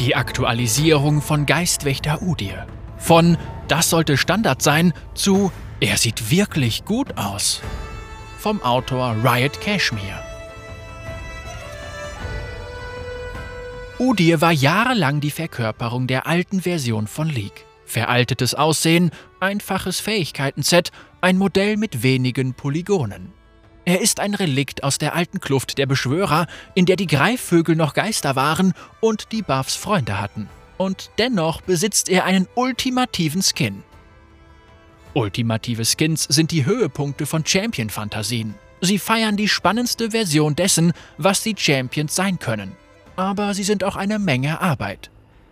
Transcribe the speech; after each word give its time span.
Die 0.00 0.16
Aktualisierung 0.16 1.20
von 1.20 1.44
Geistwächter 1.44 2.22
Udir. 2.22 2.66
Von 2.96 3.36
das 3.68 3.90
sollte 3.90 4.16
Standard 4.16 4.62
sein 4.62 4.94
zu 5.14 5.52
er 5.78 5.98
sieht 5.98 6.30
wirklich 6.30 6.86
gut 6.86 7.18
aus. 7.18 7.60
Vom 8.38 8.62
Autor 8.62 9.14
Riot 9.22 9.60
Cashmere. 9.60 10.24
Udir 13.98 14.40
war 14.40 14.52
jahrelang 14.52 15.20
die 15.20 15.30
Verkörperung 15.30 16.06
der 16.06 16.26
alten 16.26 16.62
Version 16.62 17.06
von 17.06 17.28
League. 17.28 17.66
Veraltetes 17.84 18.54
Aussehen, 18.54 19.10
einfaches 19.38 20.00
Fähigkeitenset, 20.00 20.92
ein 21.20 21.36
Modell 21.36 21.76
mit 21.76 22.02
wenigen 22.02 22.54
Polygonen. 22.54 23.34
Er 23.84 24.00
ist 24.00 24.20
ein 24.20 24.34
Relikt 24.34 24.84
aus 24.84 24.98
der 24.98 25.14
alten 25.14 25.40
Kluft 25.40 25.78
der 25.78 25.86
Beschwörer, 25.86 26.46
in 26.74 26.86
der 26.86 26.96
die 26.96 27.06
Greifvögel 27.06 27.76
noch 27.76 27.94
Geister 27.94 28.36
waren 28.36 28.74
und 29.00 29.32
die 29.32 29.42
Buffs 29.42 29.74
Freunde 29.74 30.20
hatten. 30.20 30.48
Und 30.76 31.10
dennoch 31.18 31.60
besitzt 31.60 32.08
er 32.08 32.24
einen 32.24 32.46
ultimativen 32.54 33.42
Skin. 33.42 33.82
Ultimative 35.14 35.84
Skins 35.84 36.24
sind 36.24 36.52
die 36.52 36.64
Höhepunkte 36.64 37.26
von 37.26 37.44
Champion-Fantasien. 37.44 38.54
Sie 38.80 38.98
feiern 38.98 39.36
die 39.36 39.48
spannendste 39.48 40.12
Version 40.12 40.56
dessen, 40.56 40.92
was 41.18 41.42
die 41.42 41.54
Champions 41.56 42.14
sein 42.14 42.38
können. 42.38 42.76
Aber 43.16 43.54
sie 43.54 43.64
sind 43.64 43.84
auch 43.84 43.96
eine 43.96 44.18
Menge 44.18 44.60
Arbeit. 44.60 45.10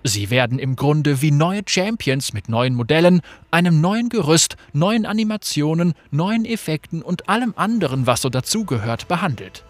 Sie 0.08 0.30
werden 0.30 0.58
im 0.58 0.74
Grunde 0.74 1.20
wie 1.20 1.30
neue 1.30 1.62
Champions 1.66 2.32
mit 2.32 2.48
neuen 2.48 2.74
Modellen, 2.74 3.20
einem 3.50 3.82
neuen 3.82 4.08
Gerüst, 4.08 4.56
neuen 4.72 5.04
Animationen, 5.04 5.92
neuen 6.10 6.46
Effekten 6.46 7.02
und 7.02 7.28
allem 7.28 7.52
anderen, 7.56 8.06
was 8.06 8.22
so 8.22 8.30
dazugehört, 8.30 9.06
behandelt. 9.06 9.64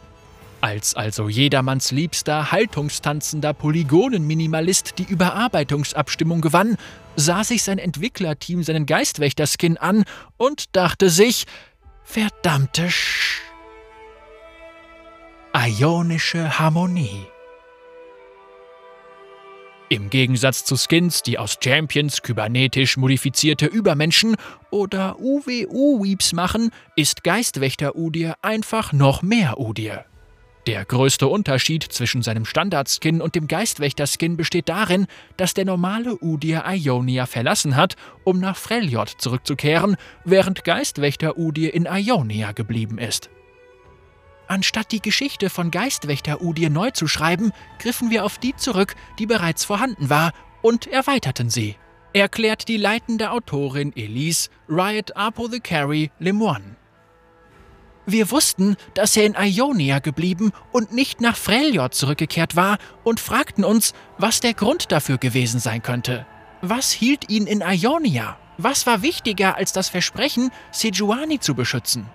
Als 0.60 0.94
also 0.94 1.28
jedermanns 1.28 1.90
liebster, 1.90 2.52
haltungstanzender 2.52 3.52
Polygonen-Minimalist 3.52 4.98
die 4.98 5.04
Überarbeitungsabstimmung 5.04 6.40
gewann, 6.40 6.76
sah 7.16 7.42
sich 7.42 7.64
sein 7.64 7.78
Entwicklerteam 7.78 8.62
seinen 8.62 8.86
Geistwächter-Skin 8.86 9.76
an 9.76 10.04
und 10.36 10.76
dachte 10.76 11.10
sich, 11.10 11.46
verdammte 12.04 12.90
Sch. 12.90 13.42
Ionische 15.52 16.60
Harmonie. 16.60 17.26
Im 19.90 20.10
Gegensatz 20.10 20.66
zu 20.66 20.76
Skins, 20.76 21.22
die 21.22 21.38
aus 21.38 21.56
Champions 21.64 22.20
kybernetisch 22.20 22.98
modifizierte 22.98 23.64
Übermenschen 23.64 24.36
oder 24.70 25.18
UWU-Weeps 25.18 26.34
machen, 26.34 26.70
ist 26.94 27.24
Geistwächter 27.24 27.96
Udir 27.96 28.34
einfach 28.42 28.92
noch 28.92 29.22
mehr 29.22 29.58
Udir. 29.58 30.04
Der 30.66 30.84
größte 30.84 31.26
Unterschied 31.26 31.82
zwischen 31.84 32.20
seinem 32.20 32.44
Standard-Skin 32.44 33.22
und 33.22 33.34
dem 33.34 33.48
Geistwächter-Skin 33.48 34.36
besteht 34.36 34.68
darin, 34.68 35.06
dass 35.38 35.54
der 35.54 35.64
normale 35.64 36.18
Udir 36.20 36.64
Ionia 36.66 37.24
verlassen 37.24 37.74
hat, 37.74 37.96
um 38.24 38.40
nach 38.40 38.58
Freljord 38.58 39.08
zurückzukehren, 39.18 39.96
während 40.26 40.64
Geistwächter 40.64 41.38
Udir 41.38 41.72
in 41.72 41.88
Ionia 41.90 42.52
geblieben 42.52 42.98
ist. 42.98 43.30
Anstatt 44.48 44.92
die 44.92 45.02
Geschichte 45.02 45.50
von 45.50 45.70
Geistwächter 45.70 46.40
Udir 46.40 46.70
neu 46.70 46.90
zu 46.90 47.06
schreiben, 47.06 47.52
griffen 47.78 48.10
wir 48.10 48.24
auf 48.24 48.38
die 48.38 48.56
zurück, 48.56 48.96
die 49.18 49.26
bereits 49.26 49.64
vorhanden 49.64 50.08
war, 50.08 50.32
und 50.62 50.86
erweiterten 50.86 51.50
sie. 51.50 51.76
Erklärt 52.14 52.66
die 52.68 52.78
leitende 52.78 53.30
Autorin 53.30 53.92
Elise 53.94 54.48
Riot 54.68 55.14
Apothecary 55.14 56.10
Lemoine. 56.18 56.76
Wir 58.06 58.30
wussten, 58.30 58.76
dass 58.94 59.18
er 59.18 59.26
in 59.26 59.36
Ionia 59.38 59.98
geblieben 59.98 60.52
und 60.72 60.92
nicht 60.92 61.20
nach 61.20 61.36
Freljord 61.36 61.94
zurückgekehrt 61.94 62.56
war 62.56 62.78
und 63.04 63.20
fragten 63.20 63.64
uns, 63.64 63.92
was 64.16 64.40
der 64.40 64.54
Grund 64.54 64.90
dafür 64.92 65.18
gewesen 65.18 65.60
sein 65.60 65.82
könnte. 65.82 66.26
Was 66.62 66.90
hielt 66.90 67.28
ihn 67.28 67.46
in 67.46 67.60
Ionia? 67.60 68.38
Was 68.56 68.86
war 68.86 69.02
wichtiger 69.02 69.56
als 69.56 69.74
das 69.74 69.90
Versprechen, 69.90 70.50
Sejuani 70.72 71.38
zu 71.38 71.54
beschützen? 71.54 72.08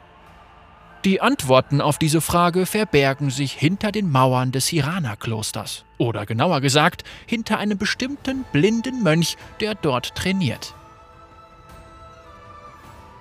Die 1.05 1.19
Antworten 1.19 1.81
auf 1.81 1.97
diese 1.97 2.21
Frage 2.21 2.65
verbergen 2.65 3.29
sich 3.29 3.51
hinter 3.51 3.91
den 3.91 4.09
Mauern 4.09 4.53
des 4.53 4.67
Hirana-Klosters. 4.67 5.83
Oder 5.97 6.25
genauer 6.25 6.61
gesagt, 6.61 7.03
hinter 7.25 7.57
einem 7.57 7.77
bestimmten 7.77 8.45
blinden 8.53 9.03
Mönch, 9.03 9.35
der 9.59 9.75
dort 9.75 10.15
trainiert. 10.15 10.73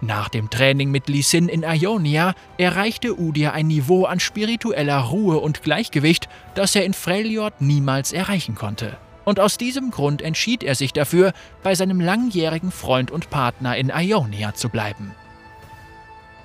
Nach 0.01 0.29
dem 0.29 0.49
Training 0.49 0.93
mit 0.93 1.09
Lee 1.09 1.23
Sin 1.23 1.49
in 1.49 1.65
Ionia 1.65 2.35
erreichte 2.57 3.19
Udir 3.19 3.53
ein 3.53 3.67
Niveau 3.67 4.05
an 4.05 4.21
spiritueller 4.21 4.99
Ruhe 4.99 5.39
und 5.39 5.63
Gleichgewicht, 5.63 6.29
das 6.55 6.77
er 6.77 6.85
in 6.85 6.95
Freljord 6.95 7.61
niemals 7.61 8.13
erreichen 8.13 8.55
konnte. 8.55 8.97
Und 9.25 9.41
aus 9.41 9.59
diesem 9.59 9.91
Grund 9.91 10.23
entschied 10.23 10.63
er 10.63 10.77
sich 10.77 10.93
dafür, 10.93 11.33
bei 11.65 11.75
seinem 11.75 12.01
langjährigen 12.01 12.71
Freund 12.71 13.11
und 13.11 13.31
Partner 13.31 13.77
in 13.77 13.91
Ionia 13.91 14.55
zu 14.55 14.69
bleiben. 14.69 15.15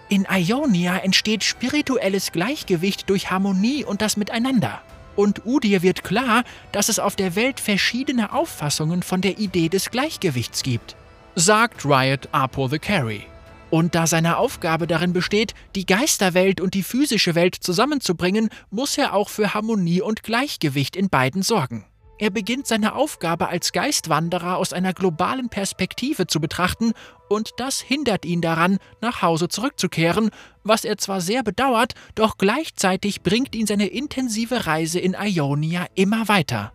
In 0.09 0.25
Ionia 0.29 0.97
entsteht 0.99 1.43
spirituelles 1.43 2.31
Gleichgewicht 2.31 3.09
durch 3.09 3.29
Harmonie 3.29 3.83
und 3.83 4.01
das 4.01 4.15
Miteinander. 4.15 4.81
Und 5.17 5.45
Udir 5.45 5.81
wird 5.81 6.05
klar, 6.05 6.43
dass 6.71 6.87
es 6.87 6.99
auf 6.99 7.17
der 7.17 7.35
Welt 7.35 7.59
verschiedene 7.59 8.31
Auffassungen 8.31 9.03
von 9.03 9.19
der 9.19 9.37
Idee 9.37 9.67
des 9.67 9.91
Gleichgewichts 9.91 10.63
gibt, 10.63 10.95
sagt 11.35 11.83
Riot 11.83 12.29
Apo 12.31 12.69
the 12.69 12.79
Carry. 12.79 13.23
Und 13.69 13.95
da 13.95 14.07
seine 14.07 14.37
Aufgabe 14.37 14.87
darin 14.87 15.11
besteht, 15.11 15.53
die 15.75 15.85
Geisterwelt 15.85 16.61
und 16.61 16.73
die 16.73 16.83
physische 16.83 17.35
Welt 17.35 17.55
zusammenzubringen, 17.55 18.49
muss 18.69 18.97
er 18.97 19.13
auch 19.13 19.27
für 19.27 19.53
Harmonie 19.53 20.01
und 20.01 20.23
Gleichgewicht 20.23 20.95
in 20.95 21.09
beiden 21.09 21.41
sorgen. 21.41 21.85
Er 22.19 22.31
beginnt 22.31 22.65
seine 22.65 22.95
Aufgabe 22.95 23.47
als 23.47 23.71
Geistwanderer 23.71 24.57
aus 24.57 24.73
einer 24.73 24.93
globalen 24.93 25.49
Perspektive 25.49 26.25
zu 26.25 26.39
betrachten, 26.39 26.93
und 27.29 27.51
das 27.57 27.79
hindert 27.79 28.25
ihn 28.25 28.41
daran, 28.41 28.79
nach 29.01 29.21
Hause 29.21 29.49
zurückzukehren, 29.49 30.31
was 30.63 30.83
er 30.83 30.97
zwar 30.97 31.21
sehr 31.21 31.43
bedauert, 31.43 31.93
doch 32.15 32.37
gleichzeitig 32.37 33.21
bringt 33.21 33.55
ihn 33.55 33.67
seine 33.67 33.87
intensive 33.87 34.65
Reise 34.65 34.99
in 34.99 35.15
Ionia 35.19 35.85
immer 35.93 36.27
weiter. 36.27 36.73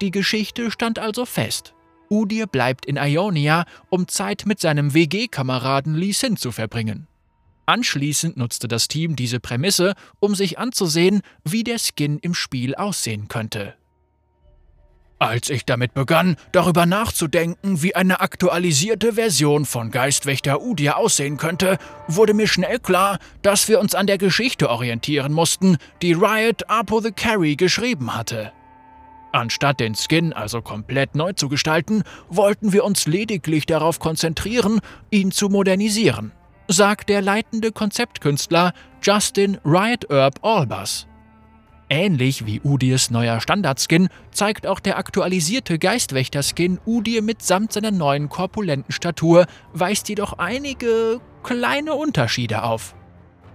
Die 0.00 0.10
Geschichte 0.10 0.70
stand 0.70 0.98
also 0.98 1.24
fest. 1.24 1.74
Udir 2.08 2.46
bleibt 2.46 2.86
in 2.86 2.98
Ionia, 2.98 3.64
um 3.88 4.06
Zeit 4.06 4.44
mit 4.46 4.60
seinem 4.60 4.94
WG-Kameraden 4.94 5.94
Lee 5.94 6.12
Sin 6.12 6.36
zu 6.36 6.52
verbringen. 6.52 7.08
Anschließend 7.64 8.36
nutzte 8.36 8.68
das 8.68 8.86
Team 8.86 9.16
diese 9.16 9.40
Prämisse, 9.40 9.94
um 10.20 10.36
sich 10.36 10.58
anzusehen, 10.58 11.22
wie 11.42 11.64
der 11.64 11.78
Skin 11.80 12.18
im 12.20 12.34
Spiel 12.34 12.76
aussehen 12.76 13.26
könnte. 13.26 13.74
Als 15.18 15.48
ich 15.48 15.64
damit 15.64 15.94
begann, 15.94 16.36
darüber 16.52 16.84
nachzudenken, 16.84 17.82
wie 17.82 17.94
eine 17.94 18.20
aktualisierte 18.20 19.14
Version 19.14 19.64
von 19.64 19.90
Geistwächter 19.90 20.60
Udir 20.60 20.98
aussehen 20.98 21.38
könnte, 21.38 21.78
wurde 22.06 22.34
mir 22.34 22.46
schnell 22.46 22.78
klar, 22.78 23.18
dass 23.40 23.66
wir 23.66 23.80
uns 23.80 23.94
an 23.94 24.06
der 24.06 24.18
Geschichte 24.18 24.68
orientieren 24.68 25.32
mussten, 25.32 25.78
die 26.02 26.12
Riot 26.12 26.68
Apothecary 26.68 27.56
geschrieben 27.56 28.14
hatte. 28.14 28.52
Anstatt 29.32 29.80
den 29.80 29.94
Skin 29.94 30.34
also 30.34 30.60
komplett 30.60 31.14
neu 31.14 31.32
zu 31.32 31.48
gestalten, 31.48 32.02
wollten 32.28 32.74
wir 32.74 32.84
uns 32.84 33.06
lediglich 33.06 33.64
darauf 33.64 33.98
konzentrieren, 33.98 34.80
ihn 35.10 35.30
zu 35.30 35.48
modernisieren, 35.48 36.32
sagt 36.68 37.08
der 37.08 37.22
leitende 37.22 37.72
Konzeptkünstler 37.72 38.74
Justin 39.02 39.58
Riot 39.64 40.10
Herb 40.10 40.44
Albers. 40.44 41.06
Ähnlich 41.88 42.46
wie 42.46 42.60
Udirs 42.60 43.10
neuer 43.10 43.40
Standardskin 43.40 44.08
zeigt 44.32 44.66
auch 44.66 44.80
der 44.80 44.98
aktualisierte 44.98 45.78
Geistwächter-Skin 45.78 46.80
Udir 46.84 47.22
mitsamt 47.22 47.72
seiner 47.72 47.92
neuen 47.92 48.28
korpulenten 48.28 48.92
Statur, 48.92 49.46
weist 49.72 50.08
jedoch 50.08 50.32
einige 50.34 51.20
kleine 51.44 51.94
Unterschiede 51.94 52.64
auf. 52.64 52.96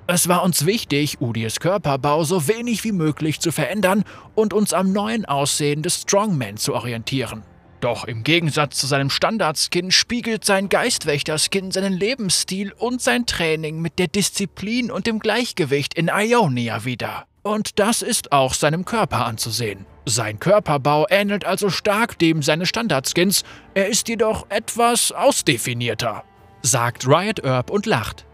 Es 0.08 0.30
war 0.30 0.44
uns 0.44 0.66
wichtig, 0.66 1.20
Udirs 1.20 1.60
Körperbau 1.60 2.24
so 2.24 2.48
wenig 2.48 2.86
wie 2.86 2.94
möglich 2.94 3.42
zu 3.42 3.52
verändern 3.52 4.04
und 4.34 4.54
uns 4.54 4.74
am 4.74 4.94
neuen 4.94 5.26
Aussehen 5.26 5.84
des 5.84 6.02
Strongman 6.02 6.56
zu 6.56 6.74
orientieren. 6.74 7.44
Doch 7.82 8.06
im 8.06 8.24
Gegensatz 8.24 8.78
zu 8.78 8.88
seinem 8.88 9.10
Standardskin 9.10 9.92
spiegelt 9.92 10.46
sein 10.46 10.70
Geistwächter-Skin 10.70 11.72
seinen 11.72 11.94
Lebensstil 11.94 12.72
und 12.74 13.02
sein 13.02 13.26
Training 13.26 13.82
mit 13.82 14.00
der 14.00 14.08
Disziplin 14.08 14.92
und 14.92 15.08
dem 15.08 15.20
Gleichgewicht 15.20 15.96
in 15.96 16.10
Ionia 16.14 16.86
wieder. 16.86 17.26
Und 17.44 17.80
das 17.80 18.02
ist 18.02 18.32
auch 18.32 18.54
seinem 18.54 18.86
Körper 18.86 19.26
anzusehen. 19.26 19.86
Sein 20.06 20.40
Körperbau 20.40 21.08
ähnelt 21.10 21.46
also 21.46 21.70
stark 21.70 22.20
dem 22.20 22.44
seines 22.44 22.70
Standardskins, 22.70 23.44
er 23.74 23.88
ist 23.88 24.10
jedoch 24.10 24.46
etwas 24.50 25.12
ausdefinierter, 25.12 26.24
sagt 26.62 27.08
Riot 27.08 27.44
Herb 27.44 27.70
und 27.70 27.86
lacht. 27.86 28.26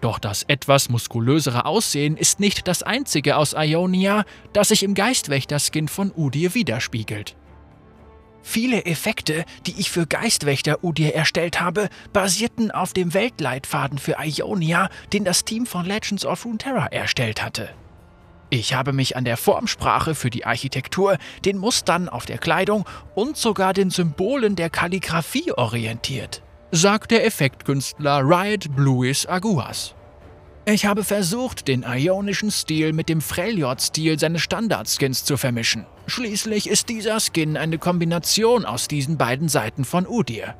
Doch 0.00 0.18
das 0.18 0.42
etwas 0.44 0.88
muskulösere 0.88 1.64
Aussehen 1.64 2.16
ist 2.16 2.38
nicht 2.38 2.68
das 2.68 2.82
einzige 2.82 3.36
aus 3.36 3.54
Ionia, 3.56 4.24
das 4.52 4.68
sich 4.68 4.82
im 4.82 4.94
Geistwächter-Skin 4.94 5.88
von 5.88 6.12
Udir 6.14 6.54
widerspiegelt. 6.54 7.36
Viele 8.42 8.84
Effekte, 8.84 9.44
die 9.66 9.74
ich 9.78 9.90
für 9.90 10.06
Geistwächter 10.06 10.84
Udir 10.84 11.14
erstellt 11.14 11.60
habe, 11.60 11.88
basierten 12.12 12.70
auf 12.70 12.92
dem 12.92 13.14
Weltleitfaden 13.14 13.98
für 13.98 14.16
Ionia, 14.20 14.88
den 15.12 15.24
das 15.24 15.44
Team 15.44 15.66
von 15.66 15.84
Legends 15.84 16.24
of 16.24 16.44
Runeterra 16.44 16.86
erstellt 16.86 17.42
hatte. 17.42 17.70
Ich 18.48 18.74
habe 18.74 18.92
mich 18.92 19.16
an 19.16 19.24
der 19.24 19.36
Formsprache 19.36 20.14
für 20.14 20.30
die 20.30 20.46
Architektur, 20.46 21.18
den 21.44 21.58
Mustern 21.58 22.08
auf 22.08 22.26
der 22.26 22.38
Kleidung 22.38 22.84
und 23.14 23.36
sogar 23.36 23.72
den 23.72 23.90
Symbolen 23.90 24.54
der 24.54 24.70
Kalligraphie 24.70 25.52
orientiert, 25.52 26.42
sagt 26.70 27.10
der 27.10 27.26
Effektkünstler 27.26 28.20
Riot 28.22 28.74
Bluis 28.76 29.26
Aguas. 29.26 29.94
Ich 30.68 30.84
habe 30.84 31.04
versucht, 31.04 31.68
den 31.68 31.84
ionischen 31.84 32.50
Stil 32.50 32.92
mit 32.92 33.08
dem 33.08 33.20
Freljord-Stil 33.20 34.18
seines 34.18 34.42
Standardskins 34.42 35.24
zu 35.24 35.36
vermischen. 35.36 35.86
Schließlich 36.06 36.68
ist 36.68 36.88
dieser 36.88 37.18
Skin 37.20 37.56
eine 37.56 37.78
Kombination 37.78 38.64
aus 38.64 38.88
diesen 38.88 39.16
beiden 39.16 39.48
Seiten 39.48 39.84
von 39.84 40.06
Udir. 40.08 40.56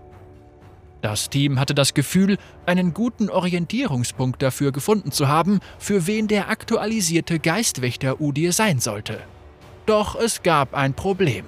Das 1.02 1.31
Team 1.31 1.60
hatte 1.60 1.75
das 1.75 1.94
Gefühl, 1.94 2.38
einen 2.64 2.94
guten 2.94 3.31
Orientierungspunkt 3.31 4.43
dafür 4.43 4.72
gefunden 4.72 5.12
zu 5.12 5.28
haben, 5.28 5.60
für 5.78 6.06
wen 6.06 6.26
der 6.28 6.48
aktualisierte 6.48 7.38
Geistwächter 7.38 8.20
Udir 8.20 8.52
sein 8.52 8.81
sollte. 8.81 9.20
Doch 9.84 10.16
es 10.16 10.43
gab 10.43 10.75
ein 10.75 10.94
Problem. 10.94 11.44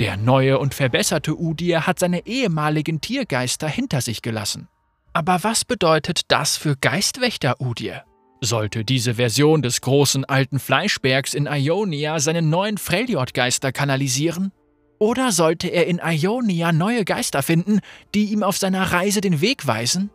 Der 0.00 0.16
neue 0.16 0.58
und 0.58 0.74
verbesserte 0.74 1.38
Udir 1.38 1.86
hat 1.86 1.98
seine 1.98 2.26
ehemaligen 2.26 3.00
Tiergeister 3.00 3.68
hinter 3.68 4.00
sich 4.00 4.22
gelassen. 4.22 4.68
Aber 5.12 5.42
was 5.42 5.64
bedeutet 5.64 6.22
das 6.28 6.56
für 6.56 6.76
Geistwächter 6.76 7.60
Udir? 7.60 8.04
Sollte 8.40 8.84
diese 8.84 9.14
Version 9.14 9.60
des 9.60 9.82
großen 9.82 10.24
alten 10.24 10.58
Fleischbergs 10.58 11.34
in 11.34 11.46
Ionia 11.46 12.20
seine 12.20 12.40
neuen 12.40 12.78
Freljord-Geister 12.78 13.72
kanalisieren? 13.72 14.52
Oder 15.00 15.32
sollte 15.32 15.68
er 15.68 15.86
in 15.86 15.98
Ionia 16.04 16.72
neue 16.72 17.06
Geister 17.06 17.42
finden, 17.42 17.80
die 18.14 18.26
ihm 18.26 18.42
auf 18.42 18.58
seiner 18.58 18.92
Reise 18.92 19.22
den 19.22 19.40
Weg 19.40 19.66
weisen? 19.66 20.10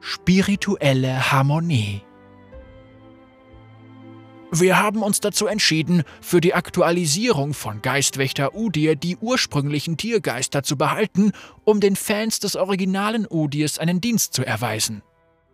Spirituelle 0.00 1.32
Harmonie 1.32 2.02
wir 4.52 4.78
haben 4.78 5.02
uns 5.02 5.20
dazu 5.20 5.48
entschieden, 5.48 6.04
für 6.20 6.40
die 6.40 6.54
Aktualisierung 6.54 7.52
von 7.52 7.82
Geistwächter 7.82 8.54
Udir 8.54 8.94
die 8.94 9.16
ursprünglichen 9.16 9.96
Tiergeister 9.96 10.62
zu 10.62 10.78
behalten, 10.78 11.32
um 11.64 11.80
den 11.80 11.96
Fans 11.96 12.38
des 12.38 12.54
originalen 12.54 13.26
Udirs 13.28 13.78
einen 13.78 14.00
Dienst 14.00 14.34
zu 14.34 14.46
erweisen. 14.46 15.02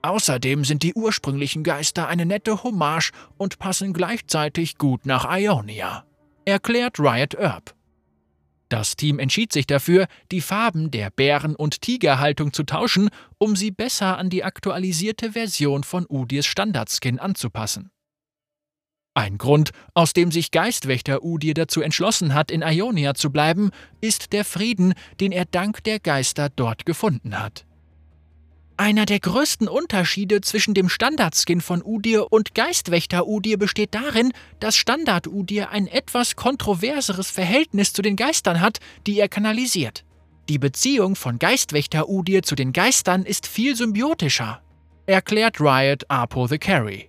Außerdem 0.03 0.65
sind 0.65 0.83
die 0.83 0.95
ursprünglichen 0.95 1.65
Geister 1.65 2.07
eine 2.07 2.27
nette 2.27 2.63
Hommage 2.63 3.13
und 3.39 3.59
passen 3.59 3.93
gleichzeitig 3.93 4.77
gut 4.77 5.07
nach 5.07 5.27
Ionia 5.29 6.05
erklärt 6.45 6.99
Riot 6.99 7.35
Earp. 7.35 7.75
Das 8.69 8.97
Team 8.97 9.19
entschied 9.19 9.53
sich 9.53 9.67
dafür, 9.67 10.07
die 10.31 10.41
Farben 10.41 10.91
der 10.91 11.11
Bären- 11.11 11.57
und 11.57 11.83
Tigerhaltung 11.83 12.55
zu 12.55 12.63
tauschen, 12.63 13.11
um 13.37 13.55
sie 13.55 13.71
besser 13.71 14.17
an 14.17 14.31
die 14.31 14.45
aktualisierte 14.45 15.33
Version 15.33 15.85
von 15.85 16.07
Udirs 16.09 16.47
Standardskin 16.47 17.19
anzupassen. 17.19 17.91
Ein 19.15 19.37
Grund, 19.37 19.73
aus 19.93 20.15
dem 20.15 20.33
sich 20.33 20.51
Geistwächter 20.53 21.23
Udir 21.23 21.53
dazu 21.53 21.83
entschlossen 21.83 22.33
hat, 22.33 22.51
in 22.51 22.63
Ionia 22.63 23.13
zu 23.13 23.31
bleiben, 23.31 23.71
ist 24.01 24.33
der 24.33 24.47
Frieden, 24.47 24.95
den 25.21 25.33
er 25.33 25.45
dank 25.45 25.85
der 25.85 26.01
Geister 26.01 26.49
dort 26.49 26.87
gefunden 26.87 27.39
hat. 27.39 27.67
Einer 28.77 29.05
der 29.07 29.21
größten 29.21 29.69
Unterschiede 29.69 30.41
zwischen 30.41 30.75
dem 30.75 30.89
Standardskin 30.89 31.61
von 31.61 31.83
Udir 31.85 32.33
und 32.33 32.55
Geistwächter 32.55 33.27
Udir 33.27 33.59
besteht 33.59 33.95
darin, 33.95 34.33
dass 34.61 34.77
Standard 34.77 35.27
Udir 35.27 35.71
ein 35.71 35.87
etwas 35.87 36.37
kontroverseres 36.37 37.31
Verhältnis 37.31 37.93
zu 37.93 38.03
den 38.03 38.17
Geistern 38.17 38.61
hat, 38.61 38.79
die 39.07 39.19
er 39.19 39.29
kanalisiert. 39.29 40.05
Die 40.49 40.59
Beziehung 40.59 41.17
von 41.17 41.39
Geistwächter 41.39 42.09
Udir 42.09 42.43
zu 42.43 42.55
den 42.55 42.73
Geistern 42.73 43.25
ist 43.25 43.47
viel 43.47 43.77
symbiotischer, 43.77 44.63
erklärt 45.07 45.61
Riot 45.61 46.05
Apo 46.09 46.47
the 46.47 46.59
Carry. 46.59 47.09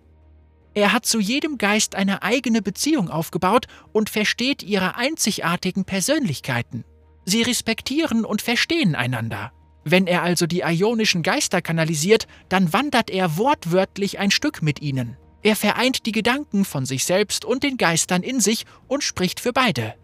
Er 0.76 0.92
hat 0.92 1.06
zu 1.06 1.20
jedem 1.20 1.58
Geist 1.58 1.96
eine 1.96 2.24
eigene 2.24 2.62
Beziehung 2.62 3.10
aufgebaut 3.10 3.68
und 3.92 4.10
versteht 4.10 4.64
ihre 4.64 4.96
einzigartigen 4.96 5.86
Persönlichkeiten. 5.86 6.84
Sie 7.26 7.42
respektieren 7.42 8.26
und 8.26 8.42
verstehen 8.42 8.96
einander. 8.96 9.52
Wenn 9.84 10.08
er 10.08 10.24
also 10.24 10.48
die 10.48 10.62
ionischen 10.62 11.24
Geister 11.24 11.62
kanalisiert, 11.62 12.28
dann 12.50 12.72
wandert 12.74 13.10
er 13.10 13.38
wortwörtlich 13.38 14.20
ein 14.20 14.32
Stück 14.32 14.62
mit 14.62 14.82
ihnen. 14.82 15.18
Er 15.42 15.58
vereint 15.58 16.06
die 16.06 16.14
Gedanken 16.14 16.64
von 16.64 16.86
sich 16.86 17.04
selbst 17.04 17.44
und 17.44 17.64
den 17.64 17.78
Geistern 17.78 18.24
in 18.24 18.40
sich 18.40 18.66
und 18.88 19.04
spricht 19.04 19.42
für 19.42 19.52
beide. 19.52 19.96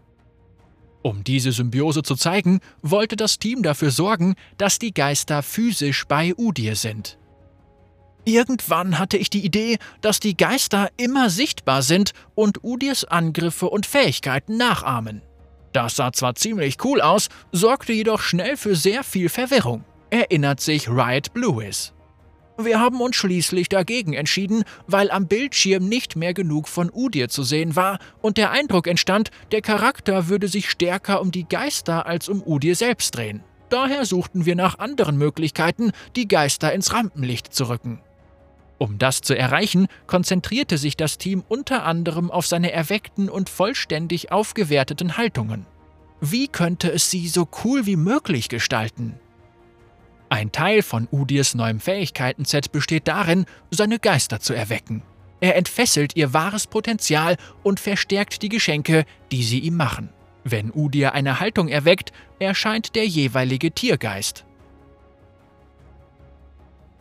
Um 1.02 1.24
diese 1.24 1.50
Symbiose 1.52 2.02
zu 2.02 2.14
zeigen, 2.14 2.60
wollte 2.82 3.16
das 3.16 3.38
Team 3.38 3.62
dafür 3.62 3.90
sorgen, 3.90 4.34
dass 4.58 4.78
die 4.78 4.92
Geister 4.92 5.42
physisch 5.42 6.04
bei 6.06 6.34
Udir 6.36 6.76
sind. 6.76 7.18
Irgendwann 8.26 8.98
hatte 8.98 9.16
ich 9.16 9.30
die 9.30 9.44
Idee, 9.44 9.78
dass 10.02 10.20
die 10.20 10.36
Geister 10.36 10.90
immer 10.98 11.30
sichtbar 11.30 11.82
sind 11.82 12.12
und 12.34 12.62
Udirs 12.62 13.04
Angriffe 13.04 13.70
und 13.70 13.86
Fähigkeiten 13.86 14.58
nachahmen. 14.58 15.22
Das 15.72 15.96
sah 15.96 16.12
zwar 16.12 16.34
ziemlich 16.34 16.76
cool 16.84 17.00
aus, 17.00 17.28
sorgte 17.52 17.92
jedoch 17.92 18.20
schnell 18.20 18.56
für 18.56 18.74
sehr 18.74 19.04
viel 19.04 19.28
Verwirrung, 19.28 19.84
erinnert 20.10 20.60
sich 20.60 20.88
Riot 20.88 21.32
Bluis. 21.32 21.92
Wir 22.58 22.78
haben 22.78 23.00
uns 23.00 23.16
schließlich 23.16 23.68
dagegen 23.68 24.12
entschieden, 24.12 24.64
weil 24.86 25.10
am 25.10 25.28
Bildschirm 25.28 25.88
nicht 25.88 26.16
mehr 26.16 26.34
genug 26.34 26.68
von 26.68 26.90
Udir 26.92 27.28
zu 27.28 27.42
sehen 27.42 27.74
war 27.74 27.98
und 28.20 28.36
der 28.36 28.50
Eindruck 28.50 28.86
entstand, 28.86 29.30
der 29.50 29.62
Charakter 29.62 30.28
würde 30.28 30.48
sich 30.48 30.68
stärker 30.68 31.22
um 31.22 31.30
die 31.30 31.48
Geister 31.48 32.04
als 32.04 32.28
um 32.28 32.42
Udir 32.42 32.76
selbst 32.76 33.16
drehen. 33.16 33.42
Daher 33.70 34.04
suchten 34.04 34.44
wir 34.44 34.56
nach 34.56 34.78
anderen 34.78 35.16
Möglichkeiten, 35.16 35.92
die 36.16 36.28
Geister 36.28 36.72
ins 36.72 36.92
Rampenlicht 36.92 37.54
zu 37.54 37.68
rücken. 37.68 38.00
Um 38.80 38.96
das 38.96 39.20
zu 39.20 39.36
erreichen, 39.36 39.88
konzentrierte 40.06 40.78
sich 40.78 40.96
das 40.96 41.18
Team 41.18 41.44
unter 41.46 41.84
anderem 41.84 42.30
auf 42.30 42.46
seine 42.46 42.72
erweckten 42.72 43.28
und 43.28 43.50
vollständig 43.50 44.32
aufgewerteten 44.32 45.18
Haltungen. 45.18 45.66
Wie 46.22 46.48
könnte 46.48 46.90
es 46.90 47.10
sie 47.10 47.28
so 47.28 47.46
cool 47.62 47.84
wie 47.84 47.96
möglich 47.96 48.48
gestalten? 48.48 49.20
Ein 50.30 50.50
Teil 50.50 50.80
von 50.80 51.08
Udirs 51.12 51.54
neuem 51.54 51.78
Fähigkeitenset 51.78 52.72
besteht 52.72 53.06
darin, 53.06 53.44
seine 53.70 53.98
Geister 53.98 54.40
zu 54.40 54.54
erwecken. 54.54 55.02
Er 55.40 55.56
entfesselt 55.56 56.16
ihr 56.16 56.32
wahres 56.32 56.66
Potenzial 56.66 57.36
und 57.62 57.80
verstärkt 57.80 58.40
die 58.40 58.48
Geschenke, 58.48 59.04
die 59.30 59.42
sie 59.42 59.58
ihm 59.58 59.76
machen. 59.76 60.08
Wenn 60.42 60.72
Udir 60.72 61.12
eine 61.12 61.38
Haltung 61.38 61.68
erweckt, 61.68 62.12
erscheint 62.38 62.94
der 62.94 63.06
jeweilige 63.06 63.72
Tiergeist. 63.72 64.46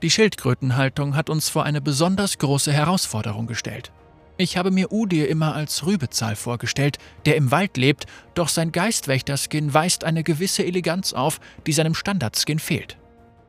Die 0.01 0.10
Schildkrötenhaltung 0.10 1.16
hat 1.16 1.30
uns 1.30 1.50
vor 1.50 1.63
eine 1.63 1.81
besonders 1.81 2.38
große 2.38 2.72
Herausforderung 2.72 3.48
gestellt. 3.48 3.92
Ich 4.38 4.56
habe 4.56 4.72
mir 4.72 4.94
Udir 4.94 5.28
immer 5.28 5.54
als 5.54 5.86
Rübezahl 5.86 6.38
vorgestellt, 6.38 6.98
der 7.25 7.36
im 7.36 7.51
Wald 7.51 7.75
lebt, 7.75 8.06
doch 8.36 8.48
sein 8.48 8.72
Geistwächter-Skin 8.72 9.74
weist 9.74 10.06
eine 10.06 10.24
gewisse 10.24 10.65
Eleganz 10.65 11.12
auf, 11.12 11.41
die 11.68 11.74
seinem 11.74 11.94
Standard-Skin 11.94 12.60
fehlt. 12.60 12.98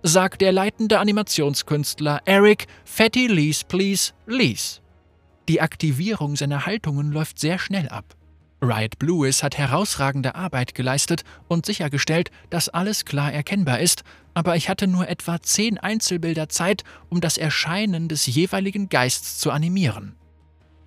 Sagt 0.02 0.40
der 0.40 0.50
leitende 0.50 0.98
Animationskünstler 0.98 2.22
Eric 2.24 2.66
Fatty 2.84 3.28
Lease 3.28 3.64
Please 3.68 4.12
Lease. 4.26 4.80
Die 5.48 5.60
Aktivierung 5.60 6.34
seiner 6.34 6.66
Haltungen 6.66 7.12
läuft 7.12 7.38
sehr 7.38 7.60
schnell 7.60 7.88
ab. 7.88 8.16
Riot 8.62 8.98
Bluis 8.98 9.42
hat 9.42 9.56
herausragende 9.56 10.34
Arbeit 10.34 10.74
geleistet 10.74 11.24
und 11.48 11.64
sichergestellt, 11.64 12.30
dass 12.50 12.68
alles 12.68 13.04
klar 13.04 13.32
erkennbar 13.32 13.80
ist, 13.80 14.02
aber 14.34 14.56
ich 14.56 14.68
hatte 14.68 14.86
nur 14.86 15.08
etwa 15.08 15.40
zehn 15.40 15.78
Einzelbilder 15.78 16.48
Zeit, 16.48 16.84
um 17.08 17.20
das 17.20 17.38
Erscheinen 17.38 18.08
des 18.08 18.26
jeweiligen 18.26 18.88
Geists 18.88 19.38
zu 19.38 19.50
animieren. 19.50 20.14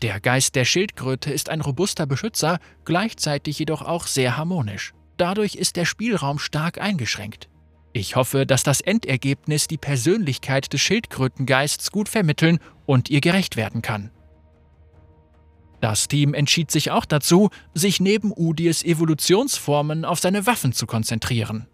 Der 0.01 0.19
Geist 0.19 0.55
der 0.55 0.65
Schildkröte 0.65 1.31
ist 1.31 1.49
ein 1.49 1.61
robuster 1.61 2.05
Beschützer, 2.05 2.59
gleichzeitig 2.85 3.57
jedoch 3.59 3.81
auch 3.81 4.05
sehr 4.05 4.37
harmonisch. 4.37 4.93
Dadurch 5.17 5.55
ist 5.55 5.75
der 5.75 5.85
Spielraum 5.85 6.39
stark 6.39 6.79
eingeschränkt. 6.79 7.47
Ich 7.93 8.15
hoffe, 8.15 8.45
dass 8.45 8.63
das 8.63 8.81
Endergebnis 8.81 9.67
die 9.67 9.77
Persönlichkeit 9.77 10.73
des 10.73 10.81
Schildkrötengeists 10.81 11.91
gut 11.91 12.09
vermitteln 12.09 12.59
und 12.85 13.09
ihr 13.09 13.21
gerecht 13.21 13.55
werden 13.55 13.81
kann. 13.81 14.09
Das 15.83 16.07
Team 16.07 16.33
entschied 16.33 16.71
sich 16.71 16.91
auch 16.91 17.03
dazu, 17.03 17.49
sich 17.73 17.99
neben 17.99 18.31
Udirs 18.33 18.85
Evolutionsformen 18.85 20.05
auf 20.05 20.17
seine 20.17 20.45
Waffen 20.45 20.71
zu 20.71 20.87
konzentrieren. 20.87 21.67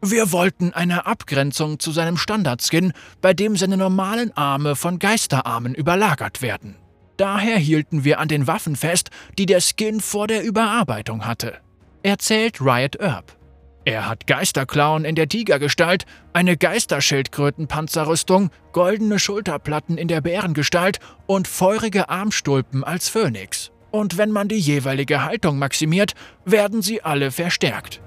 Wir 0.00 0.30
wollten 0.30 0.72
eine 0.72 1.04
Abgrenzung 1.04 1.80
zu 1.80 1.90
seinem 1.90 2.16
Standardskin, 2.16 2.92
bei 3.20 3.34
dem 3.34 3.56
seine 3.56 3.76
normalen 3.76 4.30
Arme 4.36 4.76
von 4.76 5.00
Geisterarmen 5.00 5.74
überlagert 5.74 6.42
werden. 6.42 6.76
Daher 7.16 7.58
hielten 7.58 8.04
wir 8.04 8.20
an 8.20 8.28
den 8.28 8.46
Waffen 8.46 8.76
fest, 8.76 9.10
die 9.36 9.46
der 9.46 9.60
Skin 9.60 10.00
vor 10.00 10.28
der 10.28 10.44
Überarbeitung 10.44 11.26
hatte, 11.26 11.58
erzählt 12.04 12.60
Riot 12.60 13.00
Earp. 13.00 13.36
Er 13.84 14.08
hat 14.08 14.26
Geisterklauen 14.26 15.04
in 15.04 15.14
der 15.14 15.28
Tigergestalt, 15.28 16.04
eine 16.32 16.56
Geisterschildkrötenpanzerrüstung, 16.56 18.50
goldene 18.72 19.18
Schulterplatten 19.18 19.96
in 19.96 20.08
der 20.08 20.20
Bärengestalt 20.20 20.98
und 21.26 21.48
feurige 21.48 22.08
Armstulpen 22.10 22.84
als 22.84 23.08
Phönix. 23.08 23.70
Und 23.90 24.18
wenn 24.18 24.30
man 24.30 24.48
die 24.48 24.58
jeweilige 24.58 25.24
Haltung 25.24 25.58
maximiert, 25.58 26.14
werden 26.44 26.82
sie 26.82 27.02
alle 27.02 27.30
verstärkt. 27.30 28.00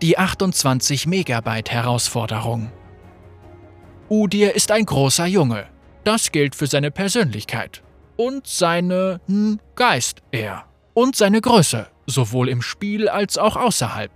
Die 0.00 0.16
28 0.18 1.06
Megabyte 1.06 1.70
Herausforderung. 1.70 2.72
Udir 4.08 4.54
ist 4.54 4.70
ein 4.70 4.86
großer 4.86 5.26
Junge. 5.26 5.66
Das 6.04 6.32
gilt 6.32 6.54
für 6.54 6.66
seine 6.66 6.90
Persönlichkeit 6.90 7.82
und 8.16 8.46
seine 8.46 9.20
Geist 9.74 10.22
eher 10.30 10.64
und 10.94 11.16
seine 11.16 11.40
Größe, 11.40 11.86
sowohl 12.06 12.48
im 12.48 12.62
Spiel 12.62 13.08
als 13.08 13.38
auch 13.38 13.56
außerhalb. 13.56 14.10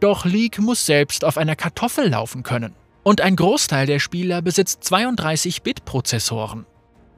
Doch 0.00 0.24
League 0.24 0.58
muss 0.58 0.86
selbst 0.86 1.24
auf 1.24 1.38
einer 1.38 1.56
Kartoffel 1.56 2.08
laufen 2.08 2.42
können. 2.42 2.74
Und 3.02 3.20
ein 3.20 3.36
Großteil 3.36 3.86
der 3.86 3.98
Spieler 3.98 4.42
besitzt 4.42 4.82
32-Bit-Prozessoren. 4.82 6.66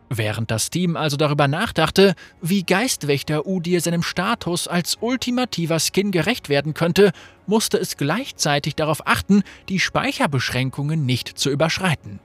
Während 0.08 0.50
das 0.52 0.70
Team 0.70 0.96
also 0.96 1.16
darüber 1.16 1.48
nachdachte, 1.48 2.14
wie 2.40 2.62
Geistwächter 2.62 3.46
Udir 3.46 3.80
seinem 3.80 4.02
Status 4.02 4.68
als 4.68 4.98
ultimativer 5.00 5.80
Skin 5.80 6.12
gerecht 6.12 6.48
werden 6.48 6.74
könnte, 6.74 7.10
musste 7.46 7.76
es 7.78 7.96
gleichzeitig 7.96 8.76
darauf 8.76 9.06
achten, 9.06 9.42
die 9.68 9.80
Speicherbeschränkungen 9.80 11.04
nicht 11.04 11.38
zu 11.38 11.50
überschreiten. 11.50 12.20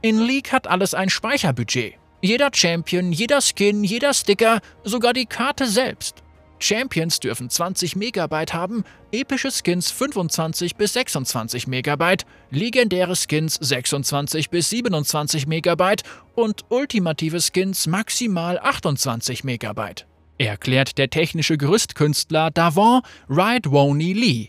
In 0.00 0.18
League 0.18 0.52
hat 0.52 0.66
alles 0.66 0.94
ein 0.94 1.10
Speicherbudget. 1.10 1.94
Jeder 2.22 2.50
Champion, 2.54 3.12
jeder 3.12 3.40
Skin, 3.42 3.84
jeder 3.84 4.14
Sticker, 4.14 4.60
sogar 4.84 5.12
die 5.12 5.26
Karte 5.26 5.66
selbst. 5.66 6.23
Champions 6.58 7.20
dürfen 7.20 7.50
20 7.50 7.96
Megabyte 7.96 8.54
haben, 8.54 8.84
epische 9.12 9.50
Skins 9.50 9.90
25 9.90 10.76
bis 10.76 10.94
26 10.94 11.66
Megabyte, 11.66 12.24
legendäre 12.50 13.16
Skins 13.16 13.54
26 13.60 14.50
bis 14.50 14.70
27 14.70 15.46
Megabyte 15.46 16.02
und 16.34 16.64
ultimative 16.70 17.40
Skins 17.40 17.86
maximal 17.86 18.58
28 18.58 19.44
Megabyte. 19.44 20.06
Erklärt 20.38 20.98
der 20.98 21.10
technische 21.10 21.58
Gerüstkünstler 21.58 22.50
Davon 22.50 23.02
Woney 23.28 24.12
Lee. 24.12 24.48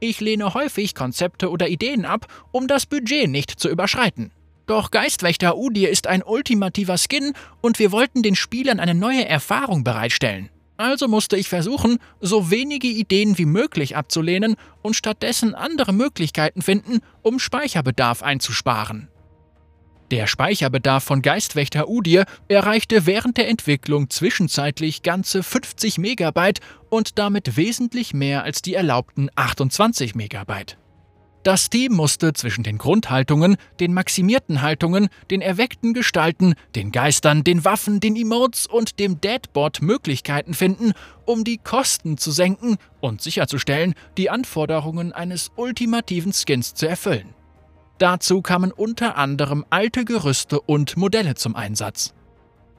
Ich 0.00 0.20
lehne 0.20 0.54
häufig 0.54 0.94
Konzepte 0.94 1.50
oder 1.50 1.68
Ideen 1.68 2.04
ab, 2.04 2.26
um 2.52 2.68
das 2.68 2.86
Budget 2.86 3.28
nicht 3.28 3.50
zu 3.50 3.68
überschreiten. 3.68 4.32
Doch 4.66 4.90
Geistwächter 4.90 5.56
Udir 5.56 5.90
ist 5.90 6.06
ein 6.06 6.22
ultimativer 6.22 6.96
Skin 6.96 7.32
und 7.60 7.78
wir 7.78 7.90
wollten 7.90 8.22
den 8.22 8.36
Spielern 8.36 8.78
eine 8.78 8.94
neue 8.94 9.26
Erfahrung 9.26 9.82
bereitstellen. 9.82 10.48
Also 10.80 11.08
musste 11.08 11.36
ich 11.36 11.50
versuchen, 11.50 11.98
so 12.20 12.50
wenige 12.50 12.88
Ideen 12.88 13.36
wie 13.36 13.44
möglich 13.44 13.96
abzulehnen 13.96 14.56
und 14.80 14.96
stattdessen 14.96 15.54
andere 15.54 15.92
Möglichkeiten 15.92 16.62
finden, 16.62 17.00
um 17.20 17.38
Speicherbedarf 17.38 18.22
einzusparen. 18.22 19.08
Der 20.10 20.26
Speicherbedarf 20.26 21.04
von 21.04 21.20
Geistwächter 21.20 21.86
Udir 21.86 22.24
erreichte 22.48 23.04
während 23.04 23.36
der 23.36 23.48
Entwicklung 23.50 24.08
zwischenzeitlich 24.08 25.02
ganze 25.02 25.42
50 25.42 25.98
Megabyte 25.98 26.60
und 26.88 27.18
damit 27.18 27.58
wesentlich 27.58 28.14
mehr 28.14 28.42
als 28.42 28.62
die 28.62 28.72
erlaubten 28.72 29.28
28 29.36 30.14
Megabyte. 30.14 30.79
Das 31.42 31.70
Team 31.70 31.94
musste 31.94 32.34
zwischen 32.34 32.64
den 32.64 32.76
Grundhaltungen, 32.76 33.56
den 33.80 33.94
maximierten 33.94 34.60
Haltungen, 34.60 35.08
den 35.30 35.40
erweckten 35.40 35.94
Gestalten, 35.94 36.54
den 36.74 36.92
Geistern, 36.92 37.44
den 37.44 37.64
Waffen, 37.64 37.98
den 37.98 38.14
Emotes 38.14 38.66
und 38.66 38.98
dem 38.98 39.22
Deadbot 39.22 39.80
Möglichkeiten 39.80 40.52
finden, 40.52 40.92
um 41.24 41.42
die 41.44 41.56
Kosten 41.56 42.18
zu 42.18 42.30
senken 42.30 42.76
und 43.00 43.22
sicherzustellen, 43.22 43.94
die 44.18 44.28
Anforderungen 44.28 45.12
eines 45.14 45.50
ultimativen 45.56 46.34
Skins 46.34 46.74
zu 46.74 46.86
erfüllen. 46.86 47.34
Dazu 47.96 48.42
kamen 48.42 48.70
unter 48.70 49.16
anderem 49.16 49.64
alte 49.70 50.04
Gerüste 50.04 50.60
und 50.60 50.98
Modelle 50.98 51.36
zum 51.36 51.56
Einsatz. 51.56 52.12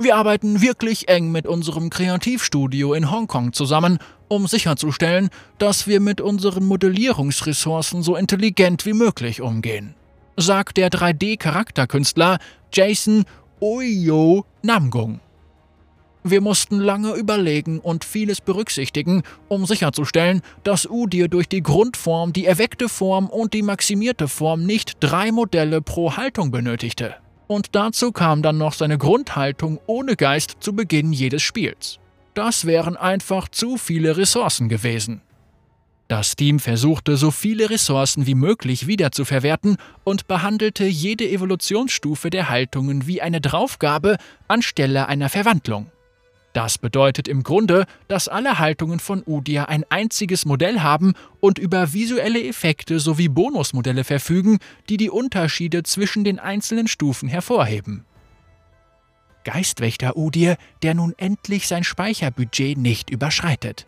Wir 0.03 0.15
arbeiten 0.15 0.62
wirklich 0.62 1.10
eng 1.10 1.31
mit 1.31 1.46
unserem 1.46 1.91
Kreativstudio 1.91 2.96
in 2.96 3.12
Hongkong 3.12 3.53
zusammen, 3.53 4.00
um 4.29 4.48
sicherzustellen, 4.48 5.29
dass 5.60 5.86
wir 5.86 6.00
mit 6.00 6.22
unseren 6.22 6.65
Modellierungsressourcen 6.65 8.01
so 8.01 8.15
intelligent 8.15 8.88
wie 8.88 8.93
möglich 8.93 9.41
umgehen, 9.41 9.93
sagt 10.38 10.77
der 10.77 10.89
3D-Charakterkünstler 10.89 12.39
Jason 12.74 13.25
Oyo 13.60 14.43
Namgung. 14.63 15.20
Wir 16.24 16.41
mussten 16.41 16.79
lange 16.79 17.13
überlegen 17.13 17.77
und 17.77 18.03
vieles 18.03 18.41
berücksichtigen, 18.41 19.22
um 19.50 19.67
sicherzustellen, 19.67 20.41
dass 20.63 20.89
Udir 20.89 21.27
durch 21.27 21.48
die 21.48 21.62
Grundform, 21.62 22.34
die 22.34 22.48
erweckte 22.48 22.89
Form 22.89 23.27
und 23.27 23.53
die 23.53 23.62
maximierte 23.62 24.27
Form 24.27 24.63
nicht 24.63 24.98
drei 25.00 25.31
Modelle 25.31 25.79
pro 25.79 26.17
Haltung 26.17 26.50
benötigte 26.50 27.17
und 27.51 27.75
dazu 27.75 28.13
kam 28.13 28.41
dann 28.41 28.58
noch 28.58 28.72
seine 28.72 28.98
Grundhaltung 28.98 29.77
ohne 29.86 30.15
Geist 30.15 30.58
zu 30.62 30.74
Beginn 30.74 31.12
jedes 31.12 31.41
Spiels. 31.41 32.00
Das 32.34 32.65
wären 32.65 32.96
einfach 32.96 33.50
zu 33.50 33.75
viele 33.75 34.15
Ressourcen 34.15 34.70
gewesen. 34.70 35.22
Das 36.08 36.38
Team 36.38 36.60
versuchte, 36.60 37.17
so 37.17 37.29
viele 37.29 37.70
Ressourcen 37.70 38.25
wie 38.25 38.36
möglich 38.36 38.88
wiederzuverwerten 38.88 39.75
und 40.05 40.27
behandelte 40.29 40.86
jede 40.86 41.29
Evolutionsstufe 41.29 42.29
der 42.29 42.48
Haltungen 42.48 43.05
wie 43.05 43.22
eine 43.22 43.41
Draufgabe 43.41 44.15
anstelle 44.48 45.08
einer 45.08 45.27
Verwandlung. 45.27 45.91
Das 46.53 46.77
bedeutet 46.77 47.27
im 47.27 47.43
Grunde, 47.43 47.86
dass 48.08 48.27
alle 48.27 48.60
Haltungen 48.60 49.00
von 49.00 49.24
Udia 49.25 49.65
ein 49.65 49.86
einziges 49.89 50.46
Modell 50.46 50.81
haben 50.81 51.13
und 51.39 51.60
über 51.60 51.93
visuelle 51.93 52.43
Effekte 52.43 53.00
sowie 53.00 53.29
Bonusmodelle 53.29 54.03
verfügen, 54.03 54.60
die 54.89 54.98
die 54.98 55.10
Unterschiede 55.10 55.84
zwischen 55.84 56.24
den 56.24 56.39
einzelnen 56.39 56.88
Stufen 56.88 57.29
hervorheben. 57.29 58.05
Geistwächter 59.43 60.17
Udir, 60.17 60.58
der 60.84 60.93
nun 60.93 61.13
endlich 61.17 61.67
sein 61.67 61.84
Speicherbudget 61.84 62.77
nicht 62.77 63.10
überschreitet. 63.10 63.88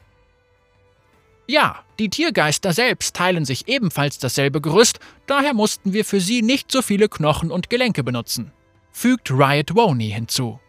Ja, 1.46 1.84
die 2.00 2.10
Tiergeister 2.10 2.72
selbst 2.72 3.15
teilen 3.15 3.43
sich 3.43 3.67
ebenfalls 3.67 4.17
dasselbe 4.17 4.62
Gerüst, 4.62 5.00
daher 5.27 5.53
mussten 5.53 5.91
wir 5.91 6.05
für 6.05 6.22
sie 6.22 6.41
nicht 6.41 6.72
so 6.72 6.82
viele 6.82 7.10
Knochen 7.10 7.51
und 7.51 7.70
Gelenke 7.70 8.03
benutzen, 8.03 8.53
fügt 8.91 9.29
Riot 9.29 9.75
Woney 9.75 10.10
hinzu. 10.10 10.60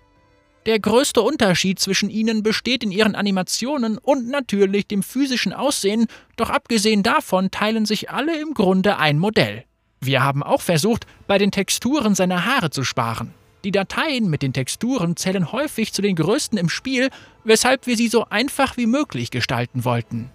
Der 0.66 0.80
größte 0.80 1.20
Unterschied 1.20 1.78
zwischen 1.78 2.08
ihnen 2.08 2.42
besteht 2.42 2.82
in 2.82 2.90
ihren 2.90 3.14
Animationen 3.14 3.98
und 3.98 4.28
natürlich 4.28 4.86
dem 4.86 5.02
physischen 5.02 5.52
Aussehen, 5.52 6.06
doch 6.36 6.48
abgesehen 6.48 7.02
davon 7.02 7.50
teilen 7.50 7.84
sich 7.84 8.10
alle 8.10 8.40
im 8.40 8.54
Grunde 8.54 8.96
ein 8.96 9.18
Modell. 9.18 9.64
Wir 10.00 10.22
haben 10.22 10.42
auch 10.42 10.62
versucht, 10.62 11.06
bei 11.26 11.38
den 11.38 11.50
Texturen 11.50 12.14
seiner 12.14 12.46
Haare 12.46 12.70
zu 12.70 12.82
sparen. 12.82 13.34
Die 13.64 13.72
Dateien 13.72 14.28
mit 14.28 14.42
den 14.42 14.52
Texturen 14.52 15.16
zählen 15.16 15.52
häufig 15.52 15.92
zu 15.92 16.02
den 16.02 16.16
größten 16.16 16.58
im 16.58 16.68
Spiel, 16.68 17.08
weshalb 17.44 17.86
wir 17.86 17.96
sie 17.96 18.08
so 18.08 18.26
einfach 18.28 18.76
wie 18.76 18.86
möglich 18.86 19.30
gestalten 19.30 19.84
wollten. 19.84 20.30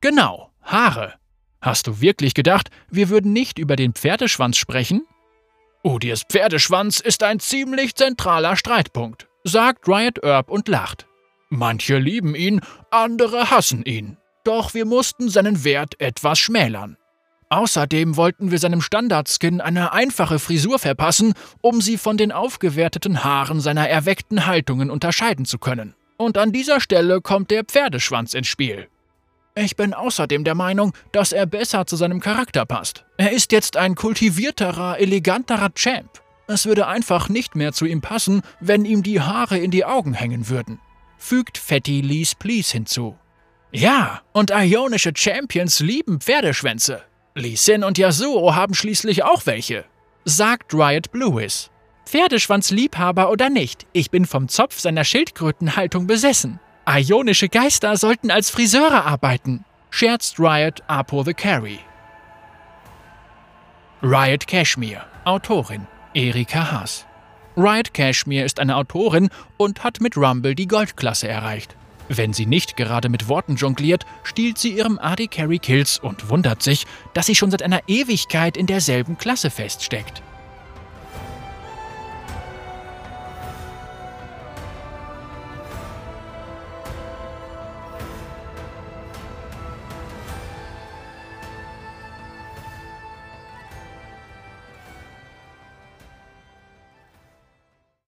Genau, 0.00 0.50
Haare. 0.62 1.14
Hast 1.60 1.86
du 1.86 2.00
wirklich 2.00 2.34
gedacht, 2.34 2.70
wir 2.90 3.08
würden 3.08 3.32
nicht 3.32 3.58
über 3.58 3.76
den 3.76 3.94
Pferdeschwanz 3.94 4.56
sprechen? 4.56 5.06
Odirs 5.84 6.22
Pferdeschwanz 6.22 7.00
ist 7.00 7.22
ein 7.22 7.40
ziemlich 7.40 7.94
zentraler 7.94 8.56
Streitpunkt, 8.56 9.28
sagt 9.44 9.86
Riot 9.86 10.24
Earp 10.24 10.50
und 10.50 10.66
lacht. 10.66 11.06
Manche 11.50 11.98
lieben 11.98 12.34
ihn, 12.34 12.62
andere 12.90 13.50
hassen 13.50 13.84
ihn. 13.84 14.16
Doch 14.44 14.72
wir 14.72 14.86
mussten 14.86 15.28
seinen 15.28 15.62
Wert 15.62 16.00
etwas 16.00 16.38
schmälern. 16.38 16.96
Außerdem 17.50 18.16
wollten 18.16 18.50
wir 18.50 18.58
seinem 18.58 18.80
Standardskin 18.80 19.60
eine 19.60 19.92
einfache 19.92 20.38
Frisur 20.38 20.78
verpassen, 20.78 21.34
um 21.60 21.82
sie 21.82 21.98
von 21.98 22.16
den 22.16 22.32
aufgewerteten 22.32 23.22
Haaren 23.22 23.60
seiner 23.60 23.86
erweckten 23.86 24.46
Haltungen 24.46 24.90
unterscheiden 24.90 25.44
zu 25.44 25.58
können. 25.58 25.94
Und 26.16 26.38
an 26.38 26.50
dieser 26.50 26.80
Stelle 26.80 27.20
kommt 27.20 27.50
der 27.50 27.62
Pferdeschwanz 27.62 28.32
ins 28.32 28.48
Spiel. 28.48 28.88
Ich 29.56 29.76
bin 29.76 29.94
außerdem 29.94 30.42
der 30.42 30.56
Meinung, 30.56 30.92
dass 31.12 31.30
er 31.30 31.46
besser 31.46 31.86
zu 31.86 31.94
seinem 31.94 32.18
Charakter 32.18 32.66
passt. 32.66 33.04
Er 33.18 33.30
ist 33.30 33.52
jetzt 33.52 33.76
ein 33.76 33.94
kultivierterer, 33.94 34.98
eleganterer 34.98 35.72
Champ. 35.74 36.10
Es 36.48 36.66
würde 36.66 36.88
einfach 36.88 37.28
nicht 37.28 37.54
mehr 37.54 37.72
zu 37.72 37.86
ihm 37.86 38.00
passen, 38.00 38.42
wenn 38.58 38.84
ihm 38.84 39.04
die 39.04 39.20
Haare 39.20 39.56
in 39.56 39.70
die 39.70 39.84
Augen 39.84 40.12
hängen 40.12 40.48
würden. 40.48 40.80
Fügt 41.18 41.56
Fatty 41.56 42.00
Lee's 42.00 42.34
Please 42.34 42.72
hinzu. 42.72 43.16
Ja, 43.70 44.22
und 44.32 44.50
ionische 44.50 45.12
Champions 45.16 45.78
lieben 45.78 46.20
Pferdeschwänze. 46.20 47.02
Lee 47.36 47.54
Sin 47.54 47.84
und 47.84 47.96
Yasuo 47.96 48.56
haben 48.56 48.74
schließlich 48.74 49.22
auch 49.22 49.46
welche, 49.46 49.84
sagt 50.24 50.74
Riot 50.74 51.12
Bluis. 51.12 51.70
Pferdeschwanzliebhaber 52.06 53.30
oder 53.30 53.50
nicht, 53.50 53.86
ich 53.92 54.10
bin 54.10 54.26
vom 54.26 54.48
Zopf 54.48 54.80
seiner 54.80 55.04
Schildkrötenhaltung 55.04 56.08
besessen. 56.08 56.58
Ionische 56.86 57.48
Geister 57.48 57.96
sollten 57.96 58.30
als 58.30 58.50
Friseure 58.50 59.06
arbeiten, 59.06 59.64
scherzt 59.90 60.38
Riot 60.38 60.82
Apo 60.86 61.22
the 61.22 61.32
Carry. 61.32 61.78
Riot 64.02 64.46
Cashmere, 64.46 65.04
Autorin 65.24 65.86
Erika 66.12 66.70
Haas. 66.70 67.06
Riot 67.56 67.94
Cashmere 67.94 68.44
ist 68.44 68.60
eine 68.60 68.76
Autorin 68.76 69.30
und 69.56 69.82
hat 69.82 70.02
mit 70.02 70.16
Rumble 70.16 70.54
die 70.54 70.68
Goldklasse 70.68 71.26
erreicht. 71.26 71.74
Wenn 72.08 72.34
sie 72.34 72.44
nicht 72.44 72.76
gerade 72.76 73.08
mit 73.08 73.28
Worten 73.28 73.56
jongliert, 73.56 74.04
stiehlt 74.22 74.58
sie 74.58 74.76
ihrem 74.76 74.98
AD 74.98 75.28
Carry 75.28 75.58
Kills 75.58 75.98
und 75.98 76.28
wundert 76.28 76.62
sich, 76.62 76.86
dass 77.14 77.24
sie 77.24 77.34
schon 77.34 77.50
seit 77.50 77.62
einer 77.62 77.80
Ewigkeit 77.86 78.58
in 78.58 78.66
derselben 78.66 79.16
Klasse 79.16 79.48
feststeckt. 79.48 80.22